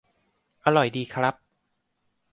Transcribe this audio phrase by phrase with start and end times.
[0.65, 1.35] -อร่อยดีครับ